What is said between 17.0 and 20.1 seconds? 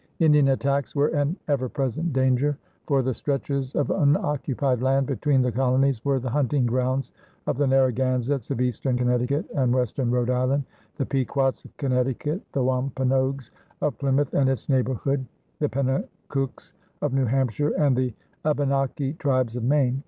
of New Hampshire, and the Abenaki tribes of Maine.